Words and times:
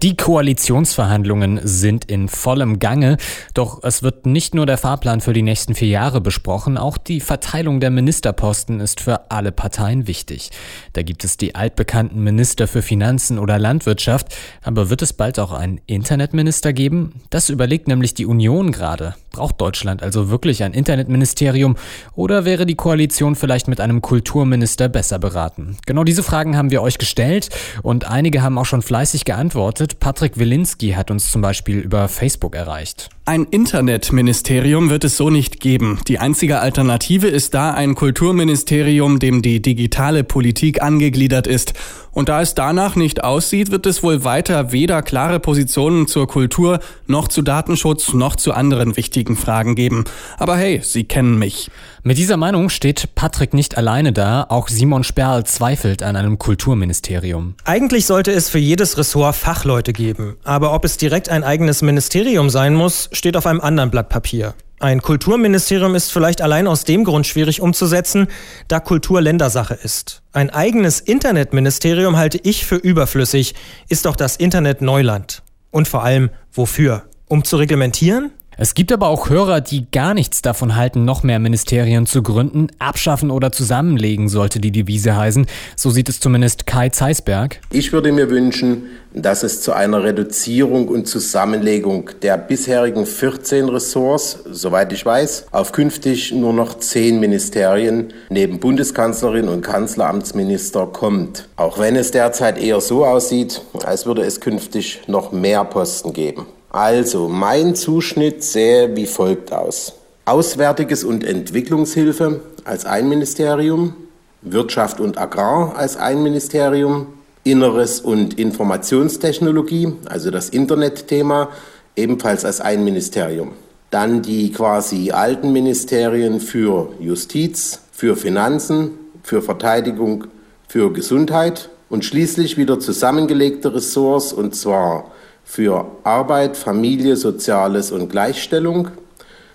Die 0.00 0.16
Koalitionsverhandlungen 0.16 1.58
sind 1.64 2.04
in 2.04 2.28
vollem 2.28 2.78
Gange, 2.78 3.16
doch 3.52 3.82
es 3.82 4.04
wird 4.04 4.26
nicht 4.26 4.54
nur 4.54 4.64
der 4.64 4.78
Fahrplan 4.78 5.20
für 5.20 5.32
die 5.32 5.42
nächsten 5.42 5.74
vier 5.74 5.88
Jahre 5.88 6.20
besprochen, 6.20 6.78
auch 6.78 6.98
die 6.98 7.20
Verteilung 7.20 7.80
der 7.80 7.90
Ministerposten 7.90 8.78
ist 8.78 9.00
für 9.00 9.32
alle 9.32 9.50
Parteien 9.50 10.06
wichtig. 10.06 10.50
Da 10.92 11.02
gibt 11.02 11.24
es 11.24 11.36
die 11.36 11.56
altbekannten 11.56 12.22
Minister 12.22 12.68
für 12.68 12.80
Finanzen 12.80 13.40
oder 13.40 13.58
Landwirtschaft, 13.58 14.36
aber 14.62 14.88
wird 14.88 15.02
es 15.02 15.14
bald 15.14 15.40
auch 15.40 15.50
einen 15.50 15.80
Internetminister 15.86 16.72
geben? 16.72 17.20
Das 17.30 17.48
überlegt 17.48 17.88
nämlich 17.88 18.14
die 18.14 18.26
Union 18.26 18.70
gerade. 18.70 19.16
Braucht 19.38 19.60
Deutschland 19.60 20.02
also 20.02 20.30
wirklich 20.30 20.64
ein 20.64 20.72
Internetministerium 20.72 21.76
oder 22.16 22.44
wäre 22.44 22.66
die 22.66 22.74
Koalition 22.74 23.36
vielleicht 23.36 23.68
mit 23.68 23.80
einem 23.80 24.02
Kulturminister 24.02 24.88
besser 24.88 25.20
beraten? 25.20 25.76
Genau 25.86 26.02
diese 26.02 26.24
Fragen 26.24 26.56
haben 26.56 26.72
wir 26.72 26.82
euch 26.82 26.98
gestellt 26.98 27.48
und 27.84 28.04
einige 28.10 28.42
haben 28.42 28.58
auch 28.58 28.64
schon 28.64 28.82
fleißig 28.82 29.24
geantwortet 29.24 30.00
Patrick 30.00 30.40
Wilinski 30.40 30.90
hat 30.90 31.12
uns 31.12 31.30
zum 31.30 31.40
Beispiel 31.40 31.78
über 31.78 32.08
Facebook 32.08 32.56
erreicht. 32.56 33.10
Ein 33.28 33.44
Internetministerium 33.44 34.88
wird 34.88 35.04
es 35.04 35.18
so 35.18 35.28
nicht 35.28 35.60
geben. 35.60 36.00
Die 36.08 36.18
einzige 36.18 36.60
Alternative 36.60 37.26
ist 37.26 37.52
da 37.52 37.72
ein 37.72 37.94
Kulturministerium, 37.94 39.18
dem 39.18 39.42
die 39.42 39.60
digitale 39.60 40.24
Politik 40.24 40.80
angegliedert 40.80 41.46
ist. 41.46 41.74
Und 42.18 42.30
da 42.30 42.40
es 42.40 42.54
danach 42.54 42.96
nicht 42.96 43.22
aussieht, 43.22 43.70
wird 43.70 43.84
es 43.84 44.02
wohl 44.02 44.24
weiter 44.24 44.72
weder 44.72 45.02
klare 45.02 45.40
Positionen 45.40 46.08
zur 46.08 46.26
Kultur 46.26 46.80
noch 47.06 47.28
zu 47.28 47.42
Datenschutz 47.42 48.14
noch 48.14 48.34
zu 48.34 48.54
anderen 48.54 48.96
wichtigen 48.96 49.36
Fragen 49.36 49.74
geben. 49.74 50.04
Aber 50.38 50.56
hey, 50.56 50.80
Sie 50.82 51.04
kennen 51.04 51.38
mich. 51.38 51.70
Mit 52.02 52.16
dieser 52.16 52.36
Meinung 52.36 52.70
steht 52.70 53.14
Patrick 53.14 53.52
nicht 53.54 53.76
alleine 53.76 54.12
da. 54.12 54.46
Auch 54.48 54.68
Simon 54.68 55.04
Sperl 55.04 55.44
zweifelt 55.44 56.02
an 56.02 56.16
einem 56.16 56.38
Kulturministerium. 56.38 57.54
Eigentlich 57.64 58.06
sollte 58.06 58.32
es 58.32 58.48
für 58.48 58.58
jedes 58.58 58.96
Ressort 58.96 59.36
Fachleute 59.36 59.92
geben. 59.92 60.38
Aber 60.42 60.72
ob 60.72 60.84
es 60.84 60.96
direkt 60.96 61.28
ein 61.28 61.44
eigenes 61.44 61.82
Ministerium 61.82 62.50
sein 62.50 62.74
muss, 62.74 63.10
steht 63.18 63.36
auf 63.36 63.46
einem 63.46 63.60
anderen 63.60 63.90
Blatt 63.90 64.08
Papier. 64.08 64.54
Ein 64.80 65.02
Kulturministerium 65.02 65.96
ist 65.96 66.12
vielleicht 66.12 66.40
allein 66.40 66.68
aus 66.68 66.84
dem 66.84 67.02
Grund 67.02 67.26
schwierig 67.26 67.60
umzusetzen, 67.60 68.28
da 68.68 68.78
Kultur 68.78 69.20
Ländersache 69.20 69.74
ist. 69.74 70.22
Ein 70.32 70.50
eigenes 70.50 71.00
Internetministerium 71.00 72.16
halte 72.16 72.38
ich 72.44 72.64
für 72.64 72.76
überflüssig, 72.76 73.56
ist 73.88 74.06
doch 74.06 74.14
das 74.14 74.36
Internet 74.36 74.80
Neuland. 74.80 75.42
Und 75.72 75.88
vor 75.88 76.04
allem, 76.04 76.30
wofür? 76.52 77.02
Um 77.26 77.44
zu 77.44 77.56
reglementieren? 77.56 78.30
Es 78.60 78.74
gibt 78.74 78.90
aber 78.90 79.06
auch 79.06 79.30
Hörer, 79.30 79.60
die 79.60 79.88
gar 79.88 80.14
nichts 80.14 80.42
davon 80.42 80.74
halten, 80.74 81.04
noch 81.04 81.22
mehr 81.22 81.38
Ministerien 81.38 82.06
zu 82.06 82.24
gründen. 82.24 82.66
Abschaffen 82.80 83.30
oder 83.30 83.52
zusammenlegen 83.52 84.28
sollte 84.28 84.58
die 84.58 84.72
Devise 84.72 85.16
heißen. 85.16 85.46
So 85.76 85.90
sieht 85.90 86.08
es 86.08 86.18
zumindest 86.18 86.66
Kai 86.66 86.88
Zeisberg. 86.88 87.60
Ich 87.70 87.92
würde 87.92 88.10
mir 88.10 88.30
wünschen, 88.30 88.86
dass 89.14 89.44
es 89.44 89.62
zu 89.62 89.74
einer 89.74 90.02
Reduzierung 90.02 90.88
und 90.88 91.06
Zusammenlegung 91.06 92.10
der 92.22 92.36
bisherigen 92.36 93.06
14 93.06 93.68
Ressorts, 93.68 94.40
soweit 94.50 94.92
ich 94.92 95.06
weiß, 95.06 95.46
auf 95.52 95.70
künftig 95.70 96.32
nur 96.32 96.52
noch 96.52 96.80
10 96.80 97.20
Ministerien 97.20 98.12
neben 98.28 98.58
Bundeskanzlerin 98.58 99.46
und 99.46 99.62
Kanzleramtsminister 99.62 100.86
kommt. 100.86 101.46
Auch 101.54 101.78
wenn 101.78 101.94
es 101.94 102.10
derzeit 102.10 102.58
eher 102.58 102.80
so 102.80 103.06
aussieht, 103.06 103.62
als 103.84 104.04
würde 104.04 104.22
es 104.22 104.40
künftig 104.40 105.02
noch 105.06 105.30
mehr 105.30 105.64
Posten 105.64 106.12
geben. 106.12 106.46
Also, 106.70 107.28
mein 107.28 107.74
Zuschnitt 107.74 108.44
sähe 108.44 108.94
wie 108.94 109.06
folgt 109.06 109.52
aus. 109.52 109.94
Auswärtiges 110.26 111.04
und 111.04 111.24
Entwicklungshilfe 111.24 112.42
als 112.64 112.84
ein 112.84 113.08
Ministerium, 113.08 113.94
Wirtschaft 114.42 115.00
und 115.00 115.16
Agrar 115.16 115.74
als 115.76 115.96
ein 115.96 116.22
Ministerium, 116.22 117.06
Inneres 117.44 118.00
und 118.00 118.38
Informationstechnologie, 118.38 119.94
also 120.04 120.30
das 120.30 120.50
Internetthema, 120.50 121.48
ebenfalls 121.96 122.44
als 122.44 122.60
ein 122.60 122.84
Ministerium. 122.84 123.52
Dann 123.90 124.20
die 124.20 124.52
quasi 124.52 125.12
alten 125.12 125.52
Ministerien 125.52 126.40
für 126.40 126.92
Justiz, 127.00 127.80
für 127.90 128.16
Finanzen, 128.16 128.90
für 129.22 129.40
Verteidigung, 129.40 130.26
für 130.68 130.92
Gesundheit 130.92 131.70
und 131.88 132.04
schließlich 132.04 132.58
wieder 132.58 132.78
zusammengelegte 132.78 133.74
Ressorts 133.74 134.34
und 134.34 134.54
zwar 134.54 135.10
für 135.48 135.86
Arbeit, 136.04 136.58
Familie, 136.58 137.16
Soziales 137.16 137.90
und 137.90 138.10
Gleichstellung, 138.10 138.88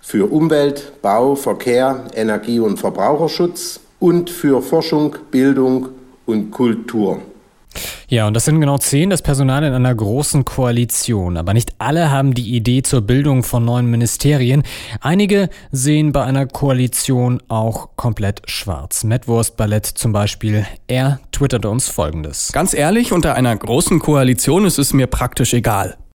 für 0.00 0.30
Umwelt, 0.30 1.00
Bau, 1.00 1.36
Verkehr, 1.36 2.04
Energie 2.12 2.58
und 2.58 2.78
Verbraucherschutz 2.78 3.78
und 4.00 4.28
für 4.28 4.62
Forschung, 4.62 5.14
Bildung 5.30 5.90
und 6.26 6.50
Kultur. 6.50 7.20
Ja, 8.08 8.28
und 8.28 8.34
das 8.34 8.44
sind 8.44 8.60
genau 8.60 8.78
zehn, 8.78 9.10
das 9.10 9.20
Personal 9.20 9.64
in 9.64 9.72
einer 9.72 9.92
großen 9.92 10.44
Koalition. 10.44 11.36
Aber 11.36 11.54
nicht 11.54 11.74
alle 11.78 12.12
haben 12.12 12.34
die 12.34 12.54
Idee 12.54 12.82
zur 12.82 13.00
Bildung 13.00 13.42
von 13.42 13.64
neuen 13.64 13.86
Ministerien. 13.86 14.62
Einige 15.00 15.48
sehen 15.72 16.12
bei 16.12 16.22
einer 16.22 16.46
Koalition 16.46 17.42
auch 17.48 17.88
komplett 17.96 18.42
schwarz. 18.48 19.02
Metwurst 19.02 19.56
Ballett 19.56 19.86
zum 19.86 20.12
Beispiel. 20.12 20.66
Er 20.86 21.18
twitterte 21.32 21.68
uns 21.68 21.88
folgendes. 21.88 22.52
Ganz 22.52 22.74
ehrlich, 22.74 23.12
unter 23.12 23.34
einer 23.34 23.56
großen 23.56 23.98
Koalition 23.98 24.66
ist 24.66 24.78
es 24.78 24.92
mir 24.92 25.08
praktisch 25.08 25.52
egal. 25.52 25.96